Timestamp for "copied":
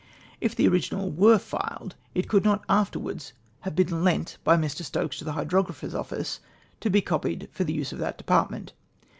7.01-7.47